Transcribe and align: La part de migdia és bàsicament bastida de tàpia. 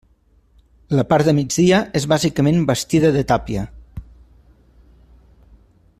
La 0.99 1.03
part 1.11 1.27
de 1.27 1.35
migdia 1.39 1.81
és 2.01 2.07
bàsicament 2.13 2.65
bastida 2.71 3.13
de 3.19 3.25
tàpia. 3.33 3.69